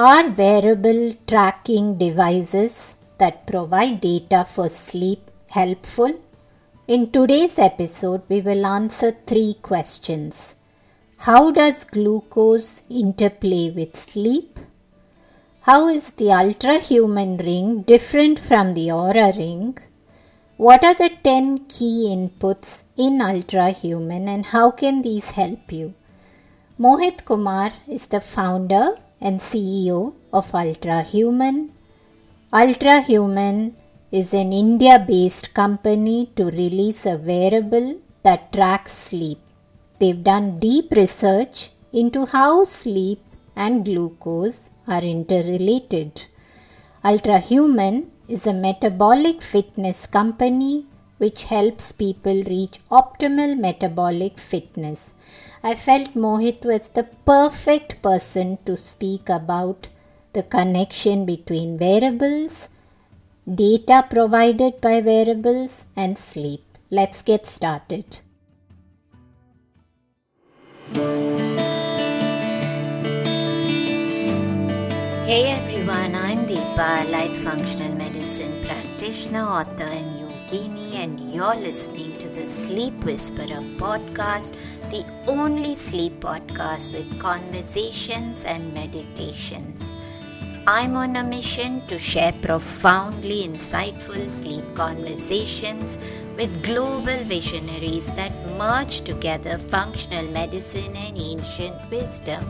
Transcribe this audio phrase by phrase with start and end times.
[0.00, 6.12] Are wearable tracking devices that provide data for sleep helpful?
[6.86, 10.54] In today's episode, we will answer three questions.
[11.16, 14.60] How does glucose interplay with sleep?
[15.62, 19.78] How is the Ultrahuman ring different from the Oura ring?
[20.58, 25.92] What are the 10 key inputs in Ultrahuman and how can these help you?
[26.78, 31.70] Mohit Kumar is the founder and CEO of Ultrahuman.
[32.52, 33.76] Ultra Human
[34.10, 39.38] is an India based company to release a wearable that tracks sleep.
[39.98, 43.20] They've done deep research into how sleep
[43.56, 46.26] and glucose are interrelated.
[47.04, 50.86] Ultrahuman is a metabolic fitness company
[51.18, 55.12] which helps people reach optimal metabolic fitness.
[55.62, 59.88] I felt Mohit was the perfect person to speak about
[60.32, 62.68] the connection between wearables,
[63.52, 66.64] data provided by wearables, and sleep.
[66.90, 68.20] Let's get started.
[75.26, 82.46] Hey everyone, I'm Deepa, light functional medicine practitioner, author, and yogini, and you're listening the
[82.46, 84.54] Sleep Whisperer podcast,
[84.90, 89.90] the only sleep podcast with conversations and meditations.
[90.64, 95.98] I'm on a mission to share profoundly insightful sleep conversations
[96.36, 102.44] with global visionaries that merge together functional medicine and ancient wisdom.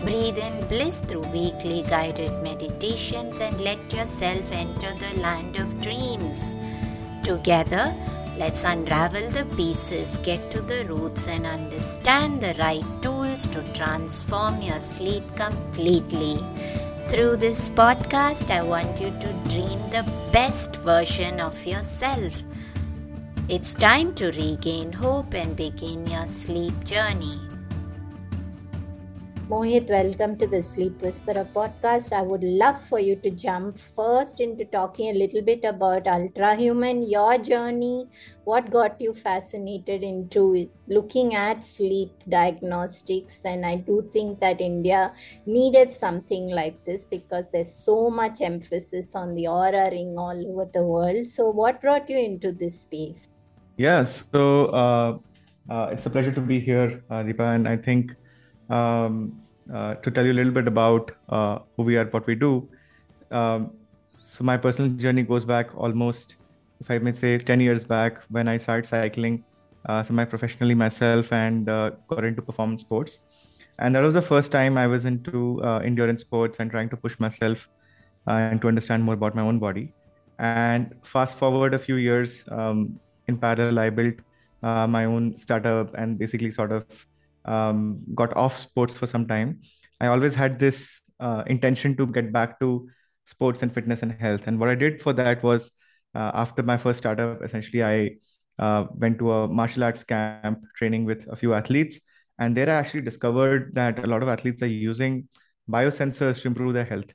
[0.00, 6.54] Breathe in bliss through weekly guided meditations and let yourself enter the land of dreams.
[7.22, 7.94] Together,
[8.36, 14.60] let's unravel the pieces, get to the roots, and understand the right tools to transform
[14.62, 16.44] your sleep completely.
[17.08, 22.42] Through this podcast, I want you to dream the best version of yourself.
[23.48, 27.51] It's time to regain hope and begin your sleep journey.
[29.52, 32.10] Mohit, welcome to the Sleep Whisperer podcast.
[32.10, 37.04] I would love for you to jump first into talking a little bit about Ultrahuman,
[37.06, 38.08] your journey,
[38.44, 43.42] what got you fascinated into looking at sleep diagnostics.
[43.44, 45.12] And I do think that India
[45.44, 50.64] needed something like this because there's so much emphasis on the Oura ring all over
[50.72, 51.26] the world.
[51.26, 53.28] So, what brought you into this space?
[53.76, 55.18] Yes, so uh,
[55.68, 58.16] uh, it's a pleasure to be here, uh, Deepa, and I think
[58.70, 62.68] um, to tell you a little bit about uh, who we are, what we do.
[63.30, 63.72] Um,
[64.22, 66.36] so my personal journey goes back almost,
[66.80, 69.44] if I may say, 10 years back when I started cycling
[69.86, 73.18] uh, semi-professionally myself and uh, got into performance sports.
[73.78, 76.96] And that was the first time I was into uh, endurance sports and trying to
[76.96, 77.68] push myself
[78.28, 79.92] uh, and to understand more about my own body.
[80.38, 84.14] And fast forward a few years, um, in parallel, I built
[84.62, 86.84] my own startup and basically sort of
[87.44, 89.60] um, got off sports for some time,
[90.00, 92.88] I always had this uh, intention to get back to
[93.26, 94.46] sports and fitness and health.
[94.46, 95.70] And what I did for that was
[96.14, 98.16] uh, after my first startup, essentially, I
[98.58, 102.00] uh, went to a martial arts camp training with a few athletes.
[102.38, 105.28] And there I actually discovered that a lot of athletes are using
[105.70, 107.12] biosensors to improve their health.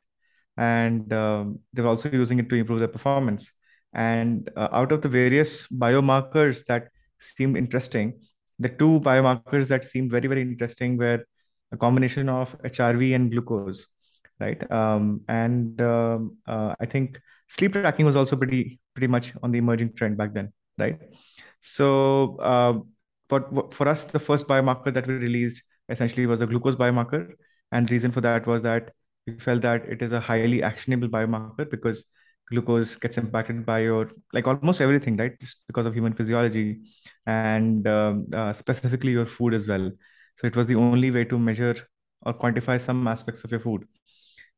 [0.58, 3.52] And um, they're also using it to improve their performance.
[3.94, 6.90] And uh, out of the various biomarkers that
[7.20, 8.22] seemed interesting,
[8.60, 11.24] the two biomarkers that seemed very very interesting were
[11.72, 13.88] a combination of HRV and glucose,
[14.40, 14.70] right?
[14.72, 19.58] Um, and um, uh, I think sleep tracking was also pretty pretty much on the
[19.60, 21.00] emerging trend back then, right?
[21.62, 22.80] So, uh,
[23.30, 27.34] but for us, the first biomarker that we released essentially was a glucose biomarker,
[27.72, 28.94] and the reason for that was that
[29.26, 32.06] we felt that it is a highly actionable biomarker because
[32.50, 35.40] glucose gets impacted by your like almost everything right?
[35.40, 36.82] Just because of human physiology
[37.26, 39.92] and um, uh, specifically your food as well.
[40.38, 41.76] So it was the only way to measure
[42.24, 43.86] or quantify some aspects of your food.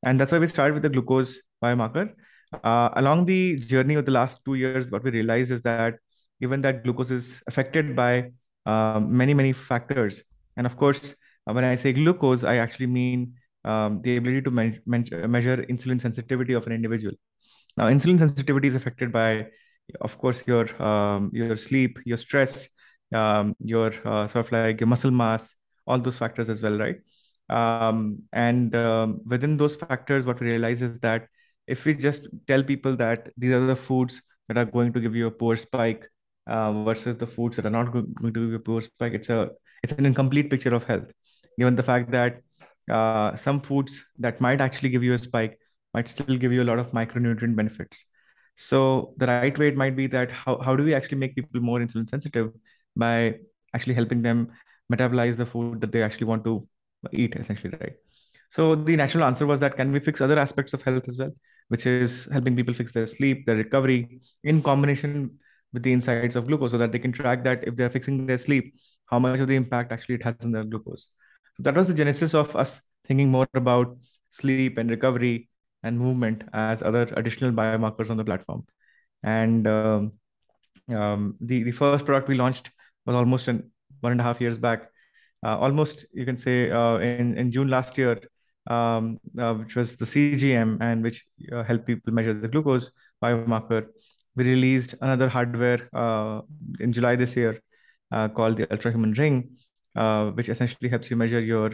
[0.03, 2.13] And that's why we started with the glucose biomarker.
[2.53, 5.95] Uh, along the journey of the last two years what we realized is that
[6.41, 8.31] even that glucose is affected by
[8.65, 10.23] uh, many many factors.
[10.57, 11.15] And of course
[11.47, 15.57] uh, when i say glucose i actually mean um, the ability to me- me- measure
[15.69, 17.13] insulin sensitivity of an individual
[17.79, 19.47] now, insulin sensitivity is affected by,
[20.01, 22.67] of course, your um, your sleep, your stress,
[23.15, 25.55] um, your uh, sort of like your muscle mass,
[25.87, 26.97] all those factors as well, right?
[27.49, 31.29] Um, and um, within those factors, what we realize is that
[31.67, 35.15] if we just tell people that these are the foods that are going to give
[35.15, 36.05] you a poor spike
[36.47, 39.29] uh, versus the foods that are not going to give you a poor spike, it's
[39.29, 39.51] a
[39.83, 41.13] it's an incomplete picture of health,
[41.57, 42.41] given the fact that
[42.91, 45.57] uh, some foods that might actually give you a spike
[45.93, 48.05] might still give you a lot of micronutrient benefits.
[48.55, 51.61] So the right way it might be that how, how do we actually make people
[51.61, 52.51] more insulin sensitive
[52.95, 53.35] by
[53.73, 54.51] actually helping them
[54.91, 56.67] metabolize the food that they actually want to
[57.13, 57.93] eat essentially, right?
[58.51, 61.31] So the natural answer was that can we fix other aspects of health as well,
[61.67, 65.37] which is helping people fix their sleep, their recovery in combination
[65.71, 68.39] with the insights of glucose so that they can track that if they're fixing their
[68.39, 68.73] sleep,
[69.05, 71.07] how much of the impact actually it has on their glucose.
[71.57, 73.97] So that was the genesis of us thinking more about
[74.31, 75.48] sleep and recovery
[75.83, 78.65] and movement as other additional biomarkers on the platform.
[79.23, 80.13] And um,
[80.89, 82.71] um, the, the first product we launched
[83.05, 83.71] was almost an,
[84.01, 84.89] one and a half years back.
[85.45, 88.19] Uh, almost, you can say, uh, in, in June last year,
[88.67, 92.91] um, uh, which was the CGM and which uh, helped people measure the glucose
[93.23, 93.87] biomarker.
[94.35, 96.41] We released another hardware uh,
[96.79, 97.59] in July this year
[98.11, 99.57] uh, called the Ultrahuman Ring,
[100.35, 101.71] which essentially helps you measure your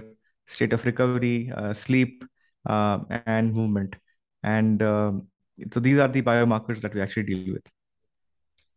[0.48, 2.24] state of recovery, sleep,
[2.65, 3.95] and movement.
[4.44, 5.27] And um,
[5.71, 7.63] so these are the biomarkers that we actually deal with.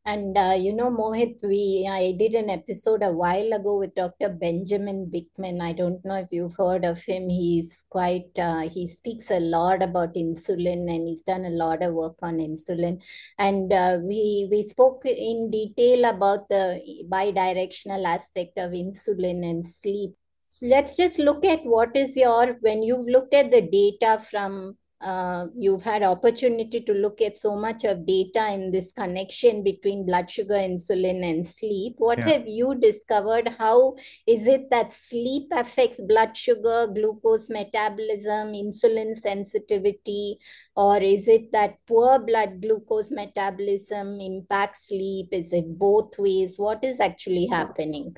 [0.09, 4.31] And uh, you know, Mohit, we I did an episode a while ago with Dr.
[4.31, 5.61] Benjamin Bikman.
[5.61, 7.29] I don't know if you've heard of him.
[7.29, 11.93] He's quite uh, he speaks a lot about insulin, and he's done a lot of
[11.93, 13.03] work on insulin.
[13.39, 16.81] And uh, we we spoke in detail about the
[17.13, 20.15] bidirectional aspect of insulin and sleep.
[20.63, 25.47] Let's just look at what is your when you've looked at the data from uh,
[25.57, 30.29] you've had opportunity to look at so much of data in this connection between blood
[30.29, 32.31] sugar insulin and sleep what yeah.
[32.31, 33.49] have you discovered?
[33.59, 33.95] How
[34.27, 40.39] is it that sleep affects blood sugar glucose metabolism insulin sensitivity?
[40.75, 45.29] Or is it that poor blood glucose metabolism impacts sleep?
[45.33, 46.59] Is it both ways?
[46.59, 48.17] What is actually happening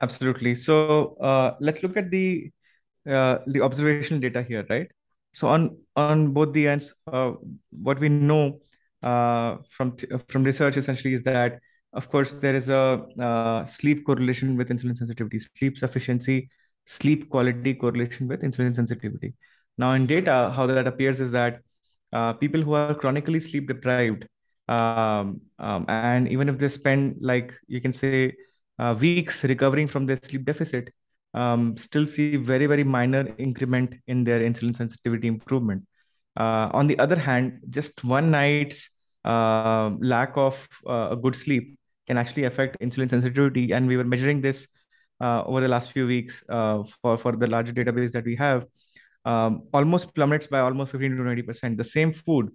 [0.00, 2.50] absolutely so uh, let's look at the
[3.08, 4.88] uh, the observational data here right
[5.36, 7.32] so on on both the ends, uh,
[7.70, 8.58] what we know
[9.02, 9.94] uh, from
[10.28, 11.60] from research essentially is that
[11.92, 16.48] of course there is a uh, sleep correlation with insulin sensitivity, sleep sufficiency,
[16.86, 19.34] sleep quality correlation with insulin sensitivity.
[19.76, 21.60] Now in data, how that appears is that
[22.14, 24.26] uh, people who are chronically sleep deprived,
[24.68, 28.32] um, um, and even if they spend like you can say
[28.78, 30.92] uh, weeks recovering from their sleep deficit,
[31.34, 35.86] um, still see very, very minor increment in their insulin sensitivity improvement.
[36.36, 38.90] Uh, on the other hand, just one night's
[39.24, 43.72] uh, lack of uh, a good sleep can actually affect insulin sensitivity.
[43.72, 44.66] And we were measuring this
[45.20, 48.66] uh, over the last few weeks uh, for, for the larger database that we have.
[49.24, 51.76] Um, almost plummets by almost 15 to 20%.
[51.76, 52.50] The same food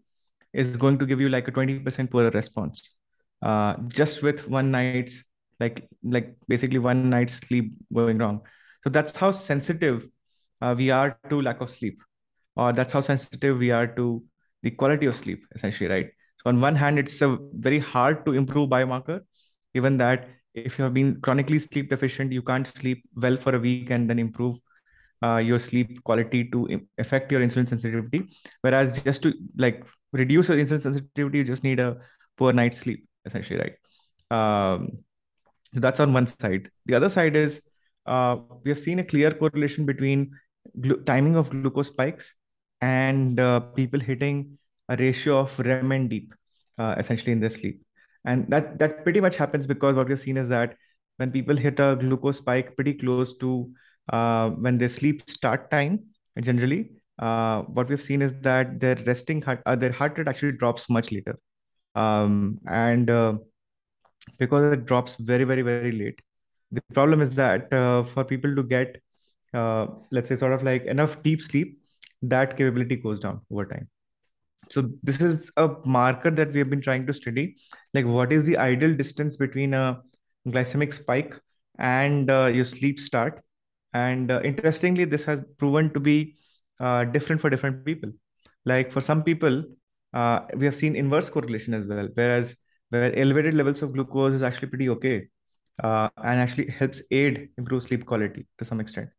[0.53, 2.91] is going to give you like a 20% poorer response
[3.41, 5.23] uh, just with one night's
[5.61, 8.41] like like basically one night's sleep going wrong
[8.83, 10.07] so that's how sensitive
[10.61, 12.01] uh, we are to lack of sleep,
[12.55, 14.23] or that's how sensitive we are to
[14.63, 16.09] the quality of sleep, essentially, right?
[16.43, 19.21] So on one hand, it's a very hard to improve biomarker,
[19.73, 23.59] given that if you have been chronically sleep deficient, you can't sleep well for a
[23.59, 24.57] week and then improve
[25.23, 28.25] uh, your sleep quality to affect your insulin sensitivity.
[28.61, 31.97] Whereas just to like reduce your insulin sensitivity, you just need a
[32.37, 33.75] poor night's sleep, essentially, right?
[34.31, 35.03] Um,
[35.73, 36.69] so that's on one side.
[36.85, 37.61] The other side is
[38.05, 40.31] uh, we have seen a clear correlation between
[40.79, 42.33] glu- timing of glucose spikes
[42.81, 44.57] and uh, people hitting
[44.89, 46.33] a ratio of REM and deep,
[46.77, 47.81] uh, essentially in their sleep.
[48.25, 50.75] And that that pretty much happens because what we've seen is that
[51.17, 53.71] when people hit a glucose spike pretty close to
[54.09, 56.05] uh, when their sleep start time,
[56.41, 60.51] generally, uh, what we've seen is that their resting heart, uh, their heart rate actually
[60.53, 61.37] drops much later,
[61.95, 63.09] um, and
[64.37, 66.21] because it drops very very very late,
[66.71, 69.01] the problem is that uh, for people to get
[69.53, 71.79] uh, let's say sort of like enough deep sleep
[72.21, 73.89] that capability goes down over time.
[74.69, 77.57] So this is a marker that we have been trying to study
[77.93, 80.01] like what is the ideal distance between a
[80.47, 81.37] glycemic spike
[81.77, 83.41] and uh, your sleep start.
[83.93, 86.37] And uh, interestingly this has proven to be
[86.79, 88.11] uh, different for different people.
[88.65, 89.63] Like for some people
[90.13, 92.55] uh, we have seen inverse correlation as well whereas
[92.91, 95.27] where elevated levels of glucose is actually pretty okay
[95.83, 99.09] uh, and actually helps aid improve sleep quality to some extent.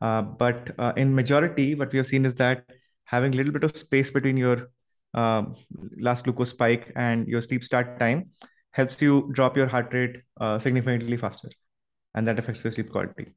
[0.00, 2.64] Uh, but uh, in majority, what we have seen is that
[3.04, 4.68] having a little bit of space between your
[5.14, 5.56] um,
[5.98, 8.30] last glucose spike and your sleep start time
[8.72, 11.50] helps you drop your heart rate uh, significantly faster,
[12.14, 13.34] and that affects your sleep quality.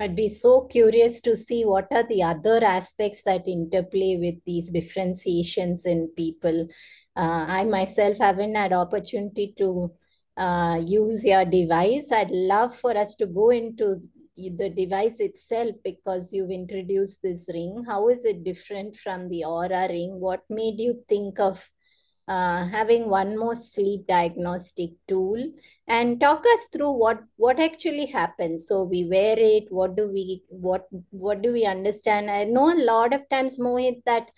[0.00, 4.70] I'd be so curious to see what are the other aspects that interplay with these
[4.70, 6.68] differentiations in people.
[7.14, 9.92] Uh, I myself haven't had opportunity to
[10.38, 12.06] uh, use your device.
[12.10, 14.00] I'd love for us to go into
[14.36, 19.86] the device itself because you've introduced this ring how is it different from the Oura
[19.90, 21.68] ring what made you think of
[22.30, 25.40] uh, having one more sleep diagnostic tool
[25.88, 30.42] and talk us through what what actually happens so we wear it what do we
[30.48, 34.28] what what do we understand i know a lot of times mohit that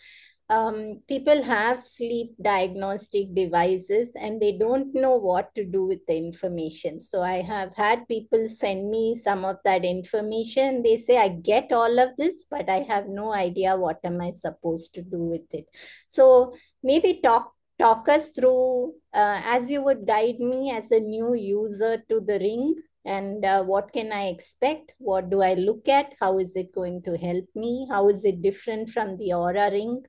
[0.52, 6.16] um, people have sleep diagnostic devices and they don't know what to do with the
[6.16, 7.00] information.
[7.00, 10.82] So I have had people send me some of that information.
[10.82, 14.32] They say, I get all of this, but I have no idea what am I
[14.32, 15.66] supposed to do with it.
[16.10, 21.34] So maybe talk talk us through uh, as you would guide me as a new
[21.34, 22.74] user to the ring
[23.04, 27.02] and uh, what can i expect what do i look at how is it going
[27.02, 30.02] to help me how is it different from the Oura ring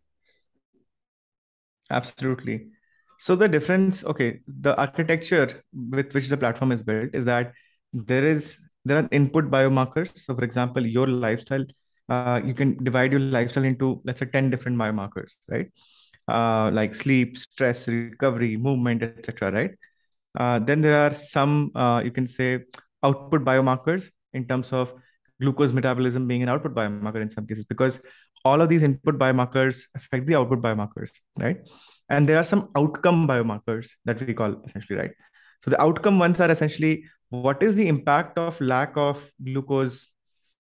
[1.90, 2.68] Absolutely.
[3.20, 7.54] So the difference, okay, the architecture with which the platform is built is that
[7.94, 10.18] there is there are input biomarkers.
[10.18, 11.66] So for example, your lifestyle,
[12.10, 15.72] uh, you can divide your lifestyle into let's say 10 different biomarkers, right?
[16.28, 19.52] Uh, like sleep, stress, recovery, movement, etc.
[19.52, 19.72] Right?
[20.40, 22.64] Uh, then there are some uh, you can say
[23.04, 24.94] output biomarkers in terms of
[25.42, 28.00] glucose metabolism being an output biomarker in some cases because
[28.46, 31.58] all of these input biomarkers affect the output biomarkers, right?
[32.10, 35.12] And there are some outcome biomarkers that we call essentially, right?
[35.62, 40.12] So the outcome ones are essentially what is the impact of lack of glucose,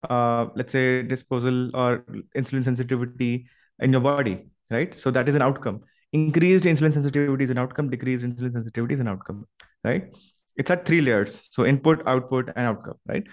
[0.09, 2.05] uh, let's say disposal or
[2.35, 3.47] insulin sensitivity
[3.79, 4.93] in your body, right?
[4.93, 5.81] So that is an outcome.
[6.11, 9.45] Increased insulin sensitivity is an outcome, decreased insulin sensitivity is an outcome,
[9.83, 10.09] right?
[10.55, 11.41] It's at three layers.
[11.49, 13.25] So input, output, and outcome, right?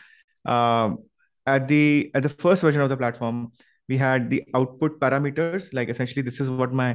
[0.46, 0.98] Um,
[1.46, 3.52] at the at the first version of the platform,
[3.90, 6.90] we had the output parameters like essentially this is what my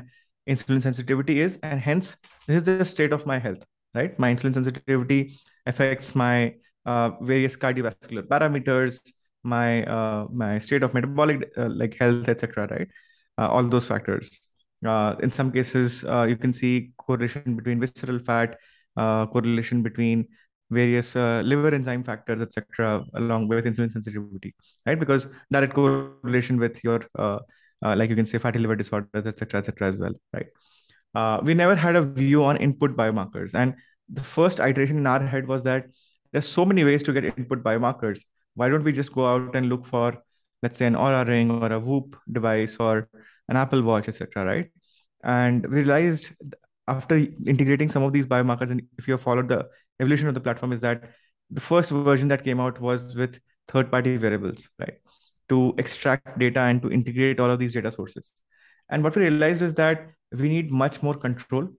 [0.50, 2.16] insulin sensitivity is and hence
[2.48, 3.66] this is the state of my health
[4.00, 5.20] right my insulin sensitivity
[5.66, 6.36] affects my
[6.86, 9.00] uh, various cardiovascular parameters
[9.56, 12.88] my uh, my state of metabolic uh, like health etc right
[13.38, 14.40] all those factors
[14.86, 18.58] uh, in some cases uh, you can see correlation between visceral fat
[18.98, 20.28] correlation between
[20.72, 25.00] various uh, liver enzyme factors, etc., along with insulin sensitivity, right?
[25.00, 27.40] Because direct correlation with your, uh,
[27.84, 30.48] uh, like you can say, fatty liver disorders, etc., etc., as well, right?
[31.14, 33.76] Uh, we never had a view on input biomarkers, and
[34.10, 35.86] the first iteration in our head was that
[36.32, 38.20] there's so many ways to get input biomarkers.
[38.56, 40.18] Why don't we just go out and look for,
[40.66, 43.08] let's say, an Oura ring or a Whoop device or
[43.50, 44.72] an Apple Watch, etc., right?
[45.24, 46.32] And we realized
[46.88, 47.16] after
[47.54, 49.68] integrating some of these biomarkers, and if you have followed the
[50.00, 51.04] evolution of the platform, is that
[51.60, 54.96] the first version that came out was with third-party wearables, right?
[55.50, 58.34] To extract data and to integrate all of these data sources.
[58.90, 61.70] And what we realized is that we need much more control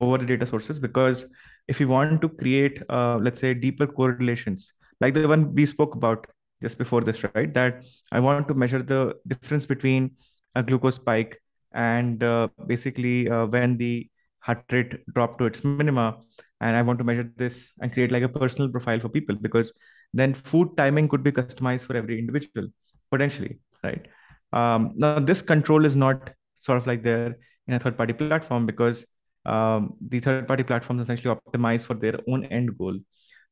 [0.00, 1.26] over the data sources because
[1.68, 5.94] if we want to create, uh, let's say, deeper correlations, like the one we spoke
[5.94, 6.26] about
[6.62, 7.52] just before this, right?
[7.54, 10.12] That I want to measure the difference between
[10.54, 11.40] a glucose spike
[11.72, 14.08] and uh, basically uh, when the
[14.40, 16.18] heart rate drop to its minima.
[16.62, 19.72] And i want to measure this and create like a personal profile for people because
[20.12, 22.68] then food timing could be customized for every individual
[23.10, 24.06] potentially right?
[24.52, 27.36] Um, now this control is not sort of like there
[27.66, 29.06] in a third party platform because
[29.46, 32.98] um, the third party platforms essentially optimize for their own end goal.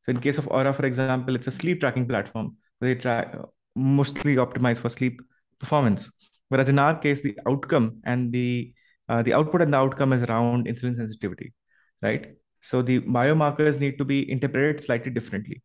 [0.03, 3.27] So in case of Oura, for example it's a sleep tracking platform they try
[3.75, 5.21] mostly optimize for sleep
[5.59, 6.11] performance
[6.49, 8.73] whereas in our case the outcome and the
[9.09, 11.55] uh, the output and the outcome is around insulin sensitivity,
[12.03, 12.35] right?
[12.61, 15.63] So the biomarkers need to be interpreted slightly differently.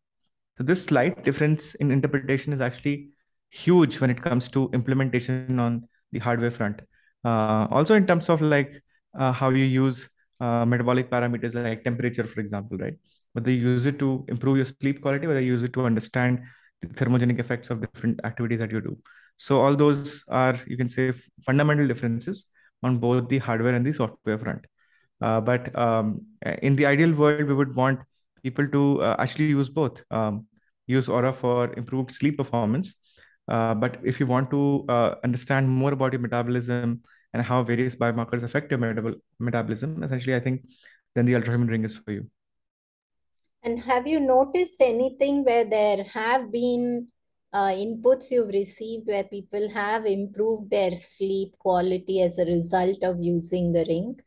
[0.56, 3.10] So this slight difference in interpretation is actually
[3.50, 6.80] huge when it comes to implementation on the hardware front.
[7.24, 8.72] Uh, also in terms of like
[9.18, 10.08] uh, how you use
[10.40, 12.94] uh, metabolic parameters like temperature, for example, right?
[13.32, 16.42] Whether you use it to improve your sleep quality, whether you use it to understand
[16.86, 18.96] thermogenic effects of different activities that you do.
[19.36, 21.12] So all those are, you can say,
[21.44, 22.46] fundamental differences
[22.82, 24.66] on both the hardware and the software front.
[25.20, 26.22] Uh, but um,
[26.62, 28.00] in the ideal world, we would want
[28.42, 30.02] people to uh, actually use both.
[30.10, 30.46] Um,
[30.86, 32.94] use Oura for improved sleep performance.
[33.48, 37.96] Uh, but if you want to uh, understand more about your metabolism and how various
[37.96, 40.62] biomarkers affect your metab- metabolism, essentially, I think
[41.14, 42.26] then the Ultrahuman ring is for you.
[43.64, 47.08] And have you noticed anything where there have been
[47.54, 53.22] uh, inputs you've received where people have improved their sleep quality as a result of
[53.22, 54.20] using the ring?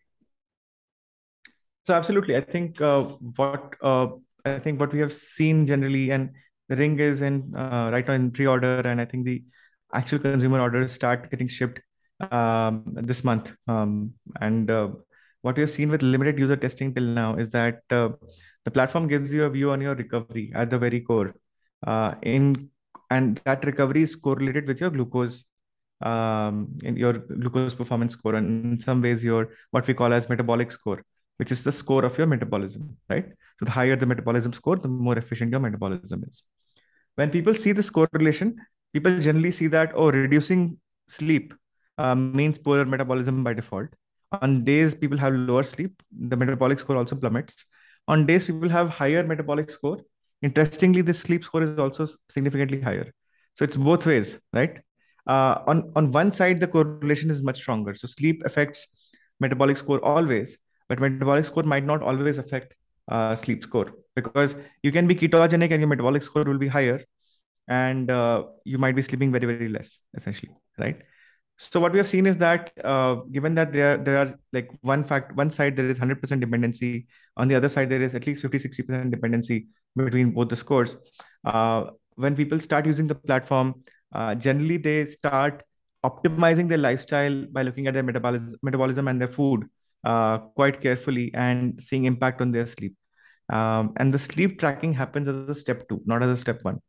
[1.86, 4.08] So absolutely, I think uh, what uh,
[4.44, 6.32] I think what we have seen generally, and
[6.68, 9.44] the ring is in uh, right now in pre-order, and I think the
[9.94, 11.80] actual consumer orders start getting shipped
[12.32, 13.54] um, this month.
[13.68, 14.90] Um, and uh,
[15.44, 18.10] what we have seen with limited user testing till now is that uh,
[18.68, 21.30] the platform gives you a view on your recovery at the very core.
[22.22, 22.70] in
[23.10, 25.36] and that recovery is correlated with your glucose
[26.10, 30.28] um, in your glucose performance score and in some ways your what we call as
[30.32, 30.98] metabolic score
[31.38, 33.30] which is the score of your metabolism right?
[33.60, 36.44] So the higher the metabolism score the more efficient your metabolism is.
[37.16, 38.54] When people see this correlation
[38.94, 41.54] people generally see that oh reducing sleep
[41.98, 43.90] uh, means poorer metabolism by default.
[44.42, 47.66] On days people have lower sleep the metabolic score also plummets
[48.08, 50.00] on days people have higher metabolic score.
[50.42, 53.12] Interestingly the sleep score is also significantly higher.
[53.56, 54.80] So it's both ways right?
[55.26, 57.96] Uh, on on one side the correlation is much stronger.
[57.96, 58.88] So sleep affects
[59.40, 60.58] metabolic score always
[60.90, 62.74] but metabolic score might not always affect
[63.10, 67.04] uh, sleep score because you can be ketogenic and your metabolic score will be higher
[67.68, 71.02] and uh, you might be sleeping very very less essentially right
[71.58, 75.04] so what we have seen is that uh, given that there there are like one
[75.04, 78.44] fact one side there is 100% dependency on the other side there is at least
[78.44, 80.98] 50 60% dependency between both the scores.
[81.46, 81.86] Uh,
[82.16, 83.74] when people start using the platform
[84.14, 85.64] uh, generally they start
[86.06, 89.66] optimizing their lifestyle by looking at their metabolism metabolism and their food
[90.04, 92.96] uh, quite carefully and seeing impact on their sleep.
[93.52, 96.82] Um, and the sleep tracking happens as a step two not as a step one.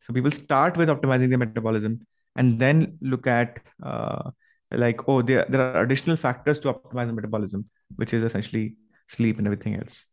[0.00, 2.00] So people start with optimizing their metabolism
[2.36, 4.30] and then look at uh,
[4.70, 8.76] like oh there, there are additional factors to optimize the metabolism which is essentially
[9.08, 10.04] sleep and everything else.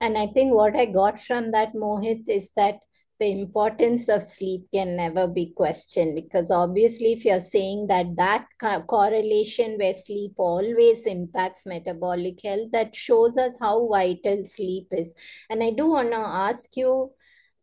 [0.00, 2.80] And i think what i got from that mohit is that
[3.20, 8.46] the importance of sleep can never be questioned because obviously if you're saying that that
[8.88, 15.14] correlation where sleep always impacts metabolic health that shows us how vital sleep is.
[15.50, 17.12] And i do want to ask you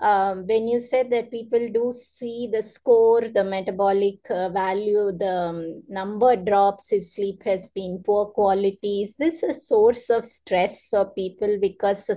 [0.01, 5.29] um, when you said that people do see the score, the metabolic uh, value, the
[5.29, 10.87] um, number drops if sleep has been poor quality, is this a source of stress
[10.87, 11.57] for people?
[11.61, 12.09] Because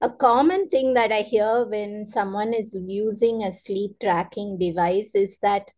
[0.00, 5.36] a common thing that I hear when someone is using a sleep tracking device is
[5.42, 5.68] that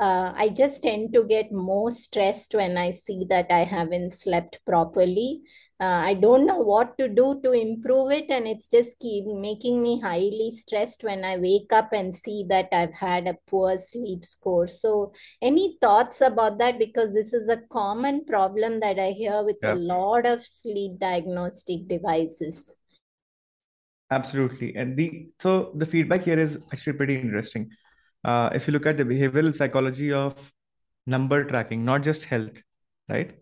[0.00, 4.58] uh, I just tend to get more stressed when I see that I haven't slept
[4.66, 5.42] properly
[5.84, 9.82] uh, i don't know what to do to improve it and it's just keep making
[9.82, 14.24] me highly stressed when i wake up and see that i've had a poor sleep
[14.24, 14.66] score.
[14.66, 16.78] So any thoughts about that?
[16.78, 19.74] Because this is a common problem that i hear with yeah.
[19.74, 22.74] a lot of sleep diagnostic devices.
[24.10, 24.74] Absolutely.
[24.76, 27.70] And the so the feedback here is actually pretty interesting.
[28.24, 30.52] Uh, if you look at the behavioral psychology of
[31.06, 32.60] number tracking not just health
[33.10, 33.32] right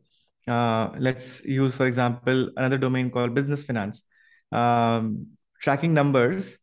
[0.48, 4.02] uh, let's use, for example, another domain called business finance.
[4.50, 5.28] Um,
[5.60, 6.58] tracking numbers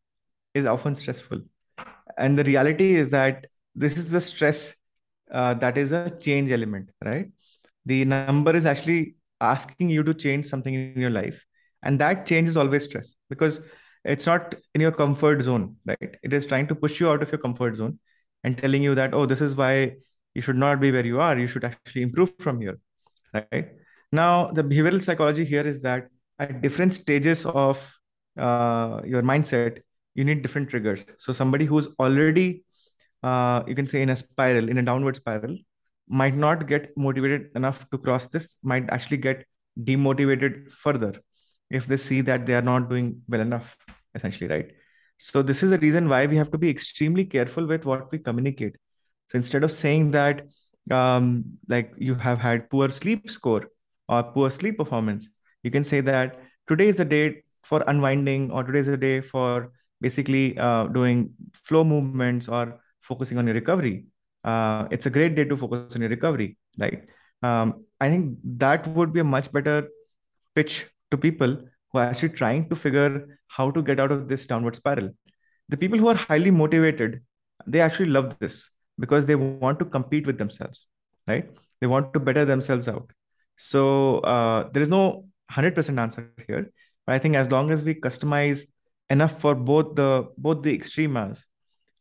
[0.53, 1.41] is often stressful.
[2.17, 4.75] And the reality is that this is the stress
[5.31, 7.31] uh, that is a change element, right?
[7.85, 11.45] The number is actually asking you to change something in your life.
[11.83, 13.61] And that change is always stress because
[14.03, 16.17] it's not in your comfort zone, right?
[16.21, 17.99] It is trying to push you out of your comfort zone
[18.43, 19.95] and telling you that, oh, this is why
[20.33, 21.37] you should not be where you are.
[21.37, 22.77] You should actually improve from here
[23.33, 23.69] right?
[24.11, 26.07] Now, the behavioral psychology here is that
[26.39, 27.77] at different stages of
[28.37, 29.81] uh, your mindset,
[30.15, 31.05] you need different triggers.
[31.19, 32.63] So, somebody who's already,
[33.23, 35.55] uh, you can say, in a spiral, in a downward spiral,
[36.07, 39.45] might not get motivated enough to cross this, might actually get
[39.79, 41.13] demotivated further
[41.69, 43.77] if they see that they are not doing well enough,
[44.15, 44.71] essentially, right?
[45.17, 48.17] So, this is the reason why we have to be extremely careful with what we
[48.17, 48.75] communicate.
[49.29, 50.47] So, instead of saying that,
[50.91, 53.67] um, like you have had poor sleep score
[54.07, 55.29] or poor sleep performance,
[55.63, 59.21] you can say that today is the day for unwinding, or today is the day
[59.21, 59.71] for
[60.01, 64.05] basically uh, doing flow movements or focusing on your recovery.
[64.43, 66.57] Uh, it's a great day to focus on your recovery.
[66.79, 67.03] Right?
[67.43, 69.87] Um, I think that would be a much better
[70.55, 71.57] pitch to people
[71.91, 75.09] who are actually trying to figure how to get out of this downward spiral.
[75.69, 77.21] The people who are highly motivated,
[77.67, 80.85] they actually love this because they want to compete with themselves,
[81.27, 81.49] right?
[81.81, 83.09] They want to better themselves out.
[83.57, 86.71] So uh, there is no 100% answer here.
[87.05, 88.61] But I think as long as we customize
[89.09, 91.43] enough for both the both the extremas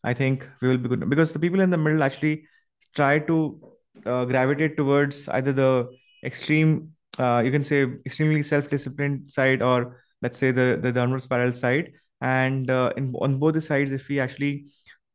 [0.04, 1.08] I think we will be good.
[1.08, 2.46] Because the people in the middle actually
[2.94, 3.60] try to
[4.06, 5.88] uh, gravitate towards either the
[6.24, 11.52] extreme, uh, you can say extremely self-disciplined side, or let's say the the downward spiral
[11.52, 11.92] side.
[12.20, 14.66] And uh, in on both the sides, if we actually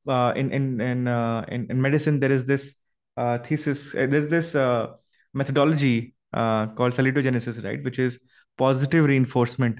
[0.07, 2.75] uh, in in in, uh, in, in medicine there is this
[3.17, 4.87] uh, thesis uh, there's this uh,
[5.33, 8.19] methodology uh, called salutogenesis right which is
[8.57, 9.79] positive reinforcement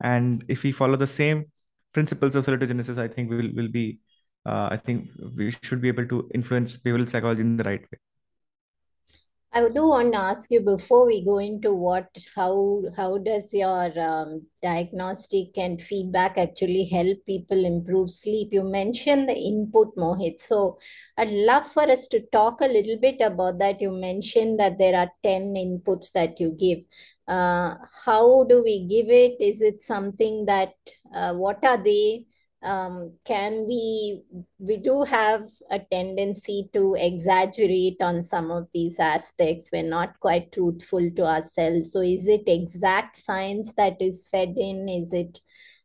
[0.00, 1.44] and if we follow the same
[1.92, 3.98] principles of salutogenesis i think we will, will be
[4.46, 7.98] i think we should be able to influence behavioral psychology in the right way
[9.50, 13.98] I do want to ask you before we go into what, how, how does your
[13.98, 18.50] um, diagnostic and feedback actually help people improve sleep?
[18.52, 20.42] You mentioned the input, Mohit.
[20.42, 20.78] So
[21.16, 23.80] I'd love for us to talk a little bit about that.
[23.80, 26.80] You mentioned that there are 10 inputs that you give.
[27.26, 29.40] Uh, how do we give it?
[29.40, 30.74] Is it something that,
[31.14, 32.24] uh, what are they?
[32.62, 34.22] Um, can we
[34.58, 39.70] we do have a tendency to exaggerate on some of these aspects.
[39.72, 41.92] We're not quite truthful to ourselves.
[41.92, 44.88] So is it exact science that is fed in?
[44.88, 45.40] Is it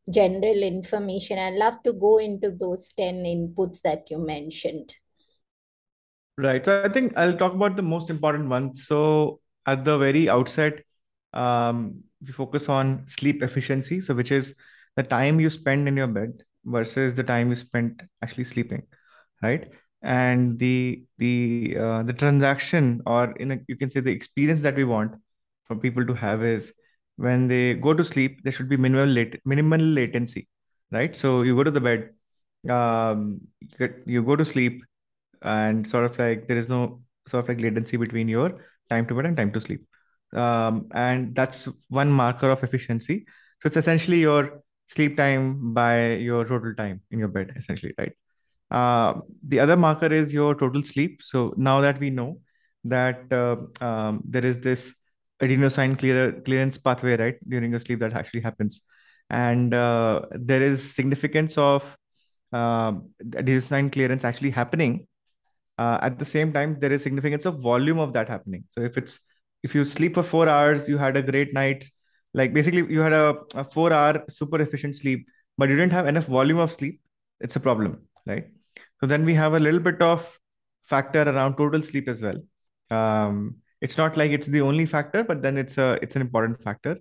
[0.10, 1.38] general information?
[1.38, 4.96] I'd love to go into those 10 inputs that you mentioned.
[6.36, 6.66] Right.
[6.66, 10.82] So i think i'll talk about the most important ones so at the very outset
[11.34, 14.02] um, we focus on sleep efficiency.
[14.02, 14.56] So which is
[14.96, 18.84] the time you spend in your bed versus the time you spent actually sleeping
[19.44, 19.70] right?
[20.02, 24.76] And the the uh, the transaction or in a, you can say the experience that
[24.76, 25.16] we want
[25.66, 26.74] for people to have is
[27.16, 30.48] when they go to sleep there should be minimal lat- minimal latency
[30.92, 31.16] right?
[31.16, 32.10] So you go to the bed
[32.70, 34.84] um you, get, you go to sleep
[35.42, 39.16] and sort of like there is no sort of like latency between your time to
[39.16, 39.86] bed and time to sleep.
[40.34, 43.26] Um, and that's one marker of efficiency.
[43.62, 44.63] So it's essentially your
[44.94, 48.14] sleep time by your total time in your bed, essentially, right?
[48.72, 51.22] Uh, the other marker is your total sleep.
[51.24, 52.42] So now that we know
[52.86, 54.94] that uh, um, there is this
[55.42, 58.82] adenosine clear, clearance pathway, right, during your sleep that actually happens,
[59.30, 61.98] and uh, there is significance of
[62.52, 62.94] uh,
[63.30, 65.08] adenosine clearance actually happening.
[65.78, 68.64] Uh, at the same time, there is significance of volume of that happening.
[68.70, 69.20] So if it's
[69.64, 71.86] if you sleep for four hours, you had a great night
[72.34, 76.08] like basically you had a, a four hour super efficient sleep but you didn't have
[76.08, 77.00] enough volume of sleep.
[77.40, 78.48] It's a problem right?
[79.00, 80.40] So then we have a little bit of
[80.84, 82.38] factor around total sleep as well.
[82.90, 86.62] Um, it's not like it's the only factor but then it's a it's an important
[86.62, 86.98] factor.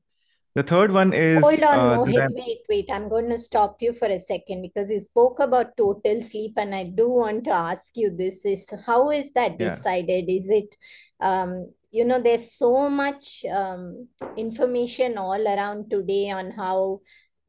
[0.54, 2.90] The third one is hold on uh, mohit wait wait.
[2.92, 6.74] I'm going to stop you for a second because you spoke about total sleep and
[6.74, 10.28] i do want to ask you this is how is that decided?
[10.28, 10.36] Yeah.
[10.36, 10.76] is it
[11.20, 17.00] um, you know there's so much um, information all around today on how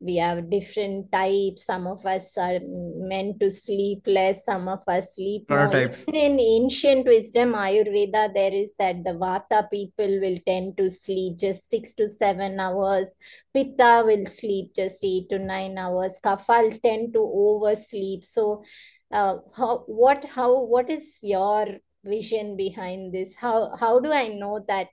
[0.03, 1.65] we have different types.
[1.65, 5.69] Some of us are meant to sleep less some of us sleep more.
[6.13, 11.69] In ancient wisdom ayurveda there is that the vata people will tend to sleep just
[11.71, 13.15] 6 to 7 hours.
[13.53, 16.19] Pitta will sleep just 8 to 9 hours.
[16.21, 18.25] Kaphas tend to oversleep.
[18.25, 18.63] So
[19.09, 23.35] uh, how what how what is your vision behind this?
[23.35, 24.89] How how do i know that?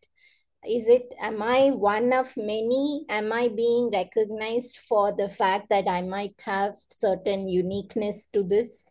[0.68, 3.06] Is it am i one of many?
[3.08, 8.90] Am i being recognized for the fact that i might have certain uniqueness to this?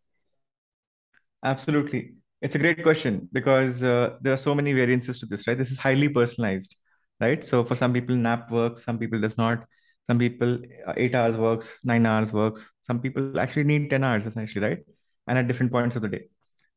[1.43, 2.15] Absolutely.
[2.41, 5.57] It's a great question because uh, there are so many variances to this right?
[5.57, 6.75] This is highly personalized
[7.19, 7.43] right?
[7.43, 8.83] So for some people nap works.
[8.85, 9.65] Some people does not.
[10.07, 12.67] Some people uh, 8 hours works 9 hours works.
[12.81, 14.79] Some people actually need 10 hours essentially right?
[15.27, 16.23] And at different points of the day.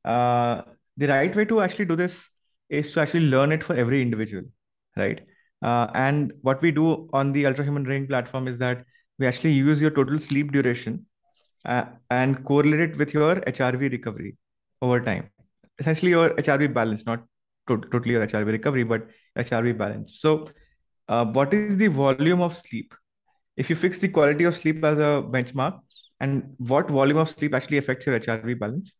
[0.05, 0.63] Uh,
[0.97, 2.29] the right way to actually do this
[2.69, 4.45] is to actually learn it for every individual,
[4.97, 5.21] right?
[5.63, 8.85] Uh, and what we do on the Ultrahuman Ring platform is that
[9.19, 11.07] we actually use your total sleep duration
[11.65, 14.37] uh, and correlate it with your HRV recovery
[14.81, 15.31] over time.
[15.79, 17.25] Essentially, your HRV balance, not
[17.69, 20.19] to- totally your HRV recovery, but HRV balance.
[20.21, 20.49] So,
[21.09, 22.95] uh, what is the volume of sleep?
[23.57, 25.79] If you fix the quality of sleep as a benchmark,
[26.21, 28.93] and what volume of sleep actually affects your HRV balance,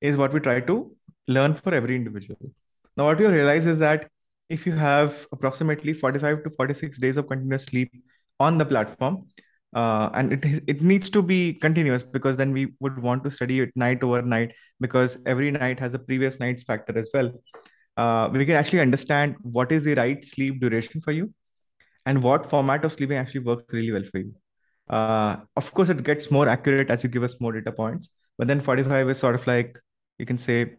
[0.00, 0.94] is what we try to
[1.30, 2.38] learn for every individual.
[2.96, 4.08] Now, what you realize is that
[4.48, 7.92] if you have approximately 45 to 46 days of continuous sleep
[8.40, 9.26] on the platform,
[9.72, 13.60] uh, and it it needs to be continuous because then we would want to study
[13.60, 17.30] it night over night because every night has a previous night's factor as well.
[17.96, 21.32] Uh, we can actually understand what is the right sleep duration for you
[22.06, 24.34] and what format of sleeping actually works really well for you.
[24.88, 28.48] Uh, of course, it gets more accurate as you give us more data points, but
[28.48, 29.78] then 45 is sort of like
[30.18, 30.74] you can say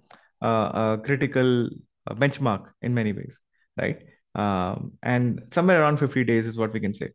[0.48, 1.68] a critical
[2.08, 3.40] uh, benchmark in many ways,
[3.80, 4.02] right?
[4.36, 7.12] Um, and somewhere around 50 days is what we can say.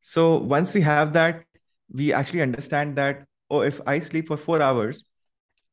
[0.00, 1.44] So once we have that,
[1.92, 5.04] we actually understand that, oh, if I sleep for four hours,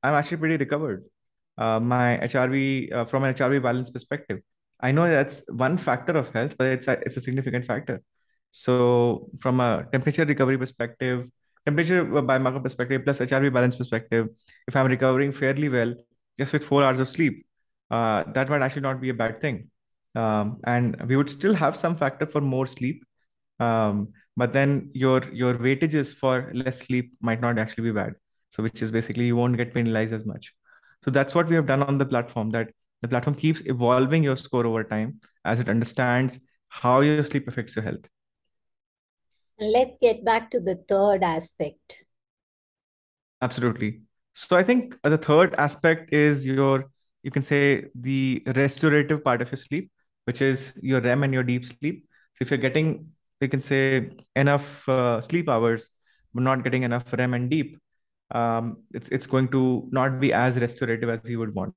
[0.04, 1.06] I'm actually pretty recovered.
[1.58, 4.42] Uh, my HRV, uh, from an HRV balance perspective,
[4.80, 8.02] I know that's one factor of health, but it's a, it's a significant factor.
[8.52, 11.30] So from a temperature recovery perspective,
[11.66, 14.30] temperature biomarker perspective plus HRV balance perspective,
[14.68, 15.94] if I'm recovering fairly well
[16.42, 17.46] just with four hours of sleep,
[17.92, 19.70] uh, that might actually not be a bad thing.
[20.16, 23.04] Um, and we would still have some factor for more sleep,
[23.60, 28.16] um, but then your your weightages for less sleep might not actually be bad.
[28.50, 30.54] So which is basically you won't get penalized as much.
[31.06, 32.50] So that's what we have done on the platform.
[32.50, 37.48] That the platform keeps evolving your score over time as it understands how your sleep
[37.48, 38.10] affects your health.
[39.60, 42.04] Let's get back to the third aspect.
[43.42, 44.02] Absolutely.
[44.34, 46.86] So I think the third aspect is your,
[47.24, 49.92] you can say, the restorative part of your sleep,
[50.26, 52.08] which is your REM and your deep sleep.
[52.36, 55.90] So if you're getting, you can say, enough uh, sleep hours,
[56.34, 57.78] but not getting enough REM and deep,
[58.34, 61.76] um, it's it's going to not be as restorative as you would want,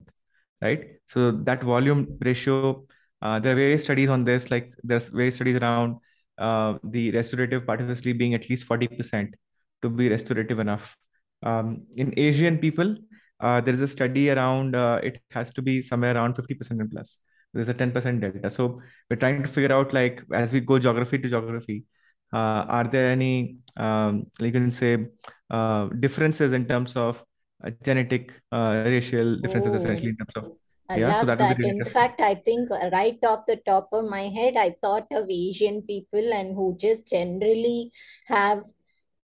[0.62, 0.84] right?
[1.08, 2.86] So that volume ratio,
[3.20, 4.50] uh, there are various studies on this.
[4.50, 5.96] Like there's various studies around
[6.38, 9.34] uh, the restorative part of the sleep being at least forty percent
[9.82, 10.96] to be restorative enough.
[11.44, 12.96] Um, in Asian people,
[13.40, 16.80] uh, there is a study around uh, it has to be somewhere around fifty percent
[16.80, 17.18] and plus.
[17.52, 18.50] There's a ten percent delta.
[18.50, 21.84] So we're trying to figure out like as we go geography to geography,
[22.32, 25.06] uh, are there any um, you can say
[25.50, 27.22] uh, differences in terms of
[27.64, 30.52] uh, genetic uh, racial differences oh, essentially in terms of
[30.88, 31.38] I yeah, love so that.
[31.38, 31.58] that.
[31.58, 35.26] Really in fact, I think right off the top of my head, I thought of
[35.30, 37.90] Asian people and who just generally
[38.26, 38.64] have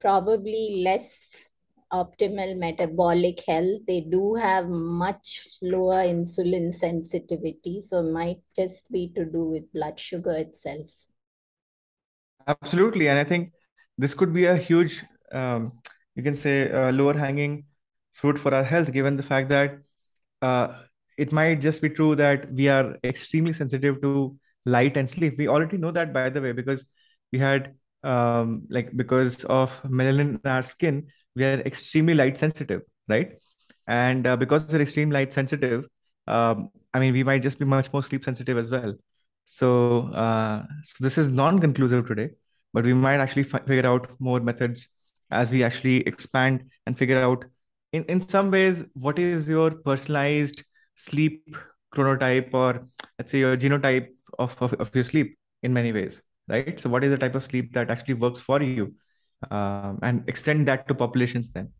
[0.01, 1.31] probably less
[1.93, 3.81] optimal metabolic health.
[3.87, 7.81] They do have much lower insulin sensitivity.
[7.81, 10.91] So might just be to do with blood sugar itself.
[12.47, 13.09] Absolutely.
[13.09, 13.53] And I think
[13.99, 15.73] this could be a huge, um,
[16.15, 17.65] you can say, uh, lower hanging
[18.13, 19.79] fruit for our health, given the fact that
[20.43, 20.83] uh,
[21.19, 25.39] it might just be true that we are extremely sensitive to light and sleep.
[25.39, 26.85] We already know that, by the way, because
[27.33, 32.83] we had, um, like, because of melanin in our skin, we are extremely light sensitive,
[33.09, 33.39] right?
[33.87, 35.85] And uh, because we're extremely light sensitive,
[36.27, 38.95] um, I mean, we might just be much more sleep sensitive as well.
[39.45, 42.31] So, uh, so this is non-conclusive today,
[42.73, 44.89] but we might actually figure out more methods
[45.31, 47.45] as we actually expand and figure out
[47.93, 50.65] in, in some ways what is your personalized
[50.97, 51.57] sleep
[51.95, 52.87] chronotype or
[53.19, 57.05] let's say your genotype of, of, of your sleep in many ways right so what
[57.05, 58.95] is the type of sleep that actually works for you
[59.51, 61.71] um, and extend that to populations then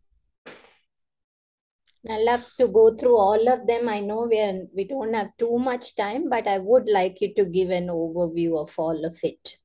[2.09, 3.89] I love to go through all of them.
[3.89, 7.33] I know we are, we don't have too much time, but I would like you
[7.35, 9.57] to give an overview of all of it.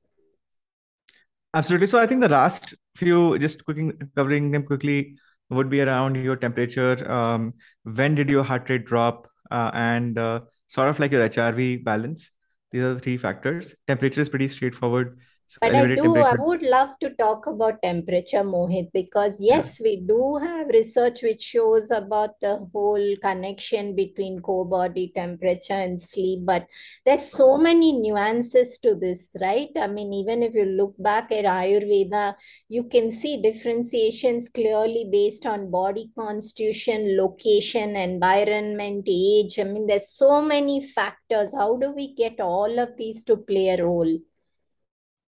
[1.53, 1.87] Absolutely.
[1.87, 5.15] So I think the last few, just cooking, covering them quickly,
[5.49, 7.09] would be around your temperature.
[7.09, 7.53] Um,
[7.83, 9.29] when did your heart rate drop?
[9.51, 12.31] Uh, and uh, sort of like your HRV balance.
[12.71, 13.75] These are the three factors.
[13.87, 15.19] Temperature is pretty straightforward.
[15.61, 19.83] But I do, I would love to talk about temperature, Mohit, because yes, yeah.
[19.83, 26.01] we do have research which shows about the whole connection between core body temperature and
[26.01, 26.41] sleep.
[26.43, 26.67] But
[27.05, 29.69] there's so many nuances to this, right?
[29.79, 32.35] I mean, even if you look back at Ayurveda,
[32.69, 39.59] you can see differentiations clearly based on body constitution, location, environment, age.
[39.59, 41.53] I mean, there's so many factors.
[41.53, 44.17] How do we get all of these to play a role?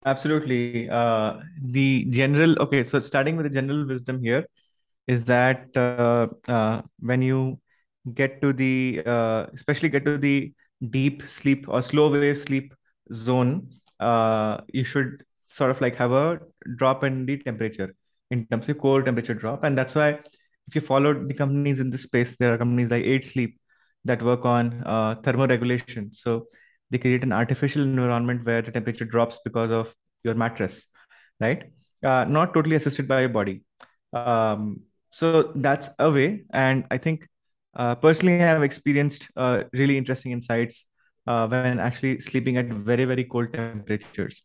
[0.05, 0.89] Absolutely.
[0.89, 4.45] Uh, the general, okay, so starting with the general wisdom here
[5.07, 7.59] is that uh, uh, when you
[8.13, 10.53] get to the, uh, especially get to the
[10.91, 12.73] deep sleep or slow wave sleep
[13.13, 13.67] zone,
[13.99, 16.39] uh, you should sort of like have a
[16.77, 17.95] drop in the temperature
[18.31, 19.63] in terms of core temperature drop.
[19.63, 20.19] And that's why
[20.67, 23.59] if you follow the companies in this space, there are companies like 8 Sleep
[24.05, 26.13] that work on uh, thermoregulation.
[26.15, 26.45] So
[26.91, 29.93] they create an artificial environment where the temperature drops because of
[30.23, 30.85] your mattress
[31.39, 31.63] right?
[32.03, 33.63] Uh, not totally assisted by your body.
[34.13, 36.43] Um, so that's a way.
[36.51, 37.27] And i think
[37.75, 40.85] uh, personally i have experienced uh, really interesting insights
[41.27, 44.43] uh, when actually sleeping at very very cold temperatures.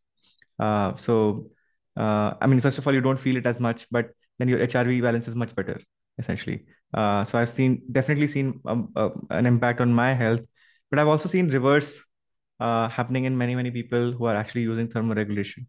[0.59, 1.51] Uh, so
[1.97, 4.61] uh, i mean first of all you don't feel it as much but then your
[4.67, 5.81] hrv balance is much better
[6.19, 6.65] essentially.
[6.95, 8.93] So i've seen definitely seen um,
[9.31, 10.41] an impact on my health
[10.91, 12.03] but i've also seen reverse
[12.61, 15.67] uh, happening in many many people who are actually using thermoregulation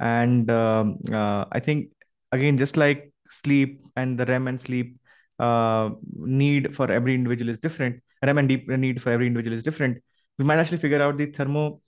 [0.00, 1.90] and um, uh, i think
[2.32, 4.98] again just like sleep and the rem and sleep
[5.38, 9.62] uh, need for every individual is different rem and deep need for every individual is
[9.62, 9.98] different
[10.38, 11.80] we might actually figure out the thermo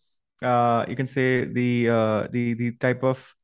[0.42, 3.34] uh, you can say the uh, the the type of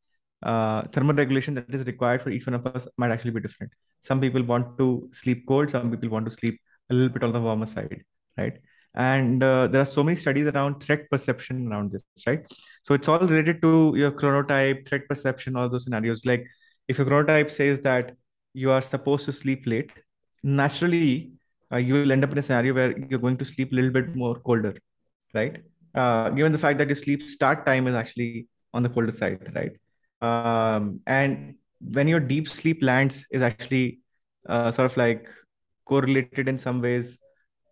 [0.43, 3.73] uh, thermoregulation that is required for each one of us might actually be different.
[4.01, 7.33] Some people want to sleep cold some people want to sleep a little bit on
[7.33, 8.03] the warmer side
[8.37, 8.59] right
[8.95, 12.45] and uh, there are so many studies around threat perception around this right?
[12.83, 16.27] So it's all related to your chronotype threat perception all those scenarios.
[16.27, 16.47] Like
[16.89, 18.15] if your chronotype says that
[18.53, 19.91] you are supposed to sleep late
[20.43, 21.33] naturally
[21.73, 23.91] uh, you will end up in a scenario where you're going to sleep a little
[23.91, 24.75] bit more colder
[25.35, 25.63] right?
[25.95, 29.53] Uh, given the fact that your sleep start time is actually on the colder side
[29.55, 29.73] right?
[30.21, 34.01] Um, and when your deep sleep lands is actually
[34.49, 35.29] uh, sort of like
[35.87, 37.19] correlated in some ways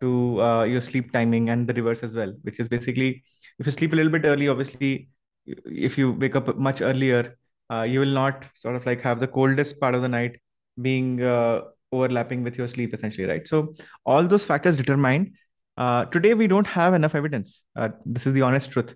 [0.01, 3.23] to uh, your sleep timing and the reverse as well, which is basically
[3.61, 5.11] if you sleep a little bit early, obviously,
[5.47, 7.37] if you wake up much earlier,
[7.71, 10.41] uh, you will not sort of like have the coldest part of the night
[10.81, 11.61] being uh,
[11.93, 13.47] overlapping with your sleep, essentially, right?
[13.47, 13.75] So
[14.07, 15.35] all those factors determine.
[15.77, 17.65] Uh, today, we don't have enough evidence.
[17.77, 18.95] Uh, this is the honest truth.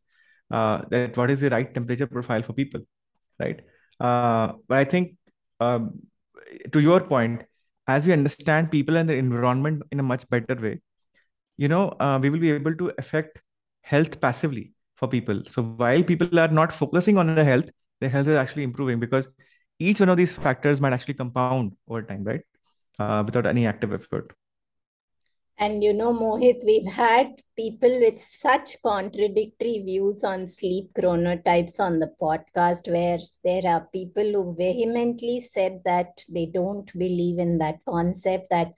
[0.50, 2.80] Uh, that what is the right temperature profile for people,
[3.38, 3.60] right?
[3.98, 5.16] but I think
[5.60, 6.00] um,
[6.72, 7.42] to your point,
[7.86, 10.80] as we understand people and their environment in a much better way,
[11.56, 13.38] you know, uh, we will be able to affect
[13.82, 15.42] health passively for people.
[15.48, 17.68] So while people are not focusing on the health,
[18.00, 19.26] their health is actually improving because
[19.78, 22.40] each one of these factors might actually compound over time, right?
[22.98, 24.32] Uh, without any active effort.
[25.58, 32.00] And you know, Mohit, we've had people with such contradictory views on sleep chronotypes on
[32.00, 37.76] the podcast, where there are people who vehemently said that they don't believe in that
[37.88, 38.72] concept, that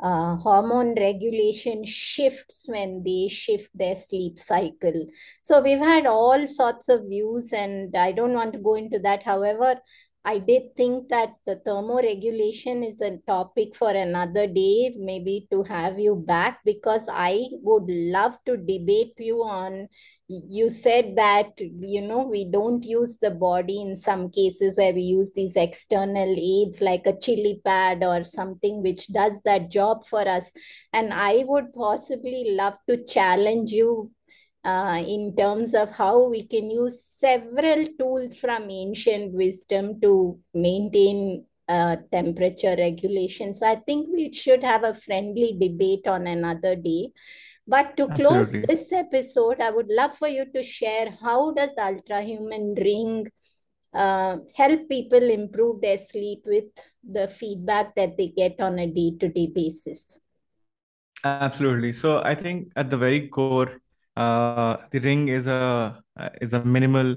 [0.00, 5.06] uh, hormone regulation shifts when they shift their sleep cycle.
[5.42, 9.22] So we've had all sorts of views, and I don't want to go into that.
[9.22, 9.76] However,
[10.24, 15.98] I did think that the thermoregulation is a topic for another day, maybe to have
[15.98, 19.88] you back, because I would love to debate you on.
[20.28, 25.00] You said that, you know, we don't use the body in some cases where we
[25.00, 30.20] use these external aids like a chili pad or something which does that job for
[30.28, 30.52] us.
[30.92, 34.10] And I would possibly love to challenge you
[34.64, 41.46] uh, in terms of how we can use several tools from ancient wisdom to maintain
[41.68, 43.62] uh, temperature regulations.
[43.62, 47.12] I think we should have a friendly debate on another day.
[47.68, 48.64] But to close Absolutely.
[48.66, 53.26] this episode, I would love for you to share how does the Ultrahuman ring
[53.92, 56.64] uh, help people improve their sleep with
[57.08, 60.18] the feedback that they get on a day-to-day basis.
[61.24, 61.92] Absolutely.
[61.92, 63.80] So I think at the very core,
[64.16, 66.00] uh, the ring is a
[66.40, 67.16] is a minimal.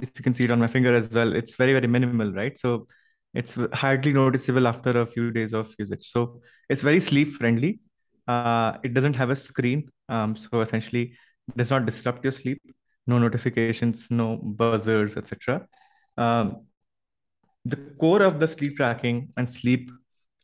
[0.00, 2.58] If you can see it on my finger as well, it's very very minimal, right?
[2.58, 2.86] So
[3.34, 6.04] it's hardly noticeable after a few days of usage.
[6.06, 7.80] So it's very sleep friendly.
[8.26, 11.14] Uh, it doesn't have a screen, um, so essentially
[11.48, 12.62] it does not disrupt your sleep.
[13.06, 15.66] No notifications, no buzzers, etc.
[16.16, 16.66] Um,
[17.64, 19.90] the core of the sleep tracking and sleep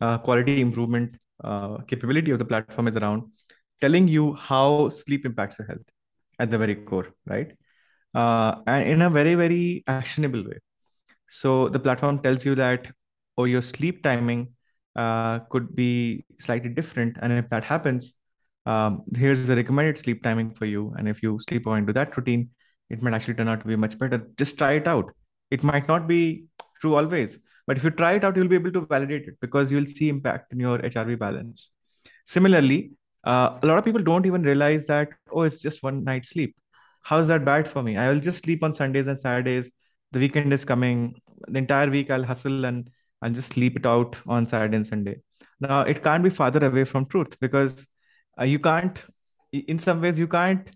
[0.01, 3.23] uh, quality improvement uh, capability of the platform is around
[3.81, 5.87] telling you how sleep impacts your health
[6.39, 7.53] at the very core, right?
[8.15, 10.59] Uh, and in a very, very actionable way.
[11.29, 12.89] So the platform tells you that,
[13.37, 14.55] oh, your sleep timing
[14.99, 17.17] uh, could be slightly different.
[17.23, 18.15] And if that happens,
[18.67, 20.95] um, here's the recommended sleep timing for you.
[20.99, 22.51] And if you sleep according to that routine,
[22.91, 24.29] it might actually turn out to be much better.
[24.37, 25.11] Just try it out.
[25.51, 26.47] It might not be
[26.81, 29.73] true always, but if you try it out, you'll be able to validate it because
[29.73, 31.71] you'll see impact in your HRV balance.
[32.27, 32.93] Similarly,
[33.25, 36.55] uh, a lot of people don't even realize that oh it's just one night sleep
[37.03, 39.71] how's that bad for me i will just sleep on sundays and saturdays
[40.13, 41.15] the weekend is coming
[41.49, 42.91] the entire week i'll hustle and
[43.23, 45.17] and just sleep it out on saturday and sunday
[45.61, 47.87] now it can't be farther away from truth because
[48.41, 48.99] uh, you can't
[49.53, 50.69] in some ways you can't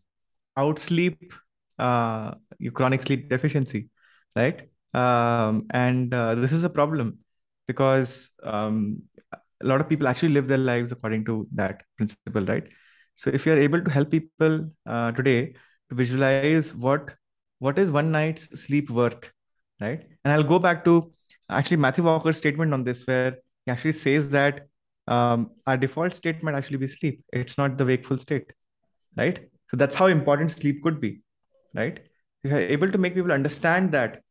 [0.58, 1.32] outsleep
[1.78, 3.88] uh, your chronic sleep deficiency
[4.36, 7.18] right um, and uh, this is a problem
[7.66, 9.02] because um,
[9.32, 12.64] a lot of people actually live their lives according to that principle, right?
[13.14, 15.54] So if you're able to help people uh, today
[15.88, 17.10] to visualize what
[17.60, 19.30] what is one night's sleep worth,
[19.80, 20.04] right?
[20.24, 21.12] And I'll go back to
[21.50, 24.66] actually Matthew Walker's statement on this, where he actually says that
[25.08, 27.24] um, our default state might actually be sleep.
[27.32, 28.52] It's not the wakeful state,
[29.16, 29.40] right?
[29.70, 31.22] So that's how important sleep could be,
[31.74, 31.98] right?
[32.44, 34.22] If you're able to make people understand that,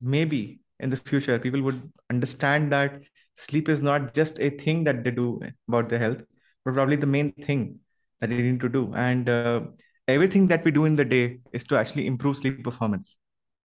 [0.00, 3.00] maybe in the future people would understand that
[3.34, 6.22] sleep is not just a thing that they do about their health,
[6.64, 7.78] but probably the main thing
[8.20, 8.92] that they need to do.
[8.94, 9.62] And uh,
[10.08, 13.16] everything that we do in the day is to actually improve sleep performance,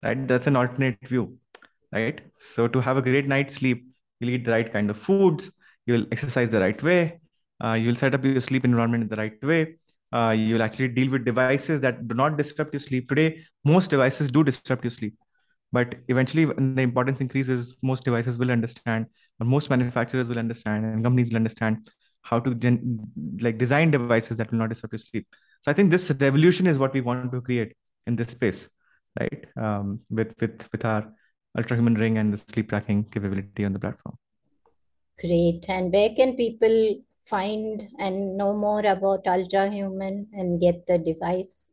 [0.03, 0.27] right?
[0.27, 1.37] That's an alternate view,
[1.91, 2.21] right?
[2.39, 3.85] So to have a great night's sleep,
[4.19, 5.51] you'll eat the right kind of foods,
[5.85, 7.19] you'll exercise the right way,
[7.63, 9.75] uh, you'll set up your sleep environment in the right way.
[10.11, 13.07] Uh, you'll actually deal with devices that do not disrupt your sleep.
[13.09, 15.15] Today, most devices do disrupt your sleep
[15.71, 19.05] but eventually when the importance increases most devices will understand
[19.39, 21.89] or most manufacturers will understand and companies will understand
[22.21, 22.99] how to gen-
[23.41, 25.27] like design devices that will not disrupt your sleep
[25.61, 27.73] so i think this revolution is what we want to create
[28.07, 28.67] in this space
[29.19, 31.03] right um, with with with our
[31.57, 34.15] Ultrahuman ring and the sleep tracking capability on the platform
[35.19, 41.69] great and where can people find and know more about Ultrahuman and get the device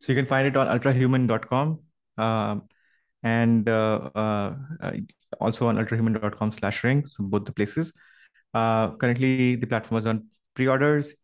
[0.00, 1.80] so you can find it on ultrahuman.com
[2.18, 2.68] um,
[3.22, 4.92] and uh, uh, uh,
[5.40, 7.04] also on ultrahuman.com slash ring.
[7.06, 7.92] So both the places.
[8.54, 11.14] currently, the platform is on pre-orders.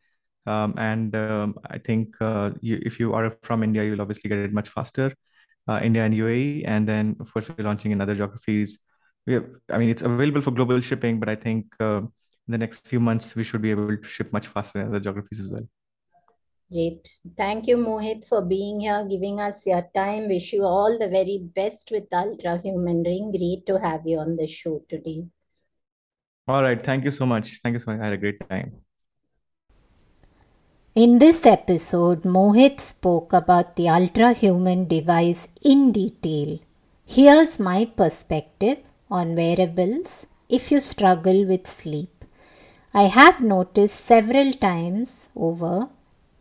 [0.47, 4.39] Um, and um, I think uh, you, if you are from India, you'll obviously get
[4.39, 5.15] it much faster.
[5.67, 8.79] Uh, India and UAE, and then of course we're launching in other geographies.
[9.27, 12.03] We have, I mean, it's available for global shipping, but I think uh,
[12.47, 15.01] in the next few months we should be able to ship much faster in other
[15.01, 15.67] geographies as well.
[16.71, 17.09] Great.
[17.37, 20.29] Thank you, Mohit, for being here, giving us your time.
[20.29, 23.31] Wish you all the very best with Ultrahuman Ring.
[23.31, 25.25] Great to have you on the show today.
[26.49, 26.83] All right.
[26.83, 27.61] Thank you so much.
[27.63, 28.01] Thank you so much.
[28.01, 28.84] I had a great time.
[31.03, 36.61] In this episode, Mohit spoke about the Ultrahuman device in detail.
[37.05, 38.79] Here's my perspective
[39.11, 42.25] on wearables if you struggle with sleep.
[42.95, 45.89] I have noticed several times over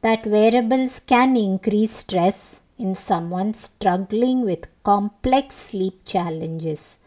[0.03, 6.99] that wearables can increase stress in someone struggling with complex sleep challenges.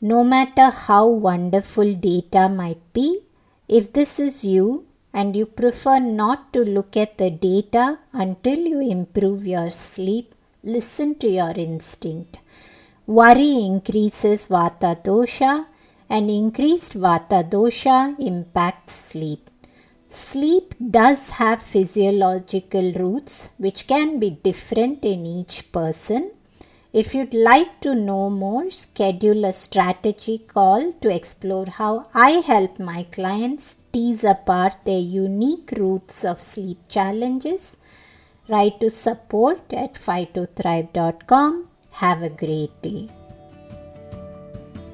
[0.00, 3.20] No matter how wonderful data might be,
[3.68, 8.80] if this is you and you prefer not to look at the data until you
[8.80, 12.38] improve your sleep, listen to your instinct.
[13.06, 15.66] Worry increases Vata dosha,
[16.08, 19.50] and increased Vata dosha impacts sleep.
[20.08, 26.32] Sleep does have physiological roots which can be different in each person.
[26.92, 32.78] If you'd like to know more, schedule a strategy call to explore how I help
[32.78, 37.78] my clients tease apart their unique roots of sleep challenges.
[38.46, 43.08] Write to support at phytothrive.com have a great day.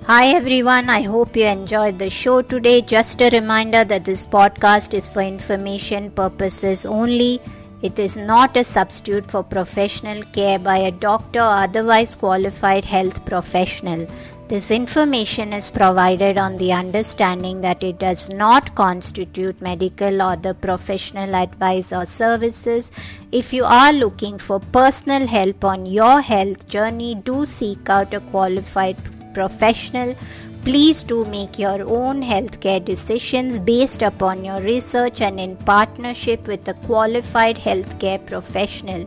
[0.04, 2.80] Hi everyone, I hope you enjoyed the show today.
[2.80, 7.40] Just a reminder that this podcast is for information purposes only.
[7.80, 13.24] It is not a substitute for professional care by a doctor or otherwise qualified health
[13.24, 14.08] professional.
[14.48, 20.54] This information is provided on the understanding that it does not constitute medical or the
[20.54, 22.90] professional advice or services.
[23.30, 28.20] If you are looking for personal help on your health journey, do seek out a
[28.20, 28.96] qualified
[29.34, 30.16] professional.
[30.68, 36.68] Please do make your own healthcare decisions based upon your research and in partnership with
[36.68, 39.06] a qualified healthcare professional.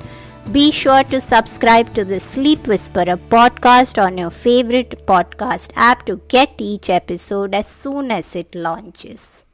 [0.49, 6.19] Be sure to subscribe to the Sleep Whisperer podcast on your favorite podcast app to
[6.27, 9.45] get each episode as soon as it launches.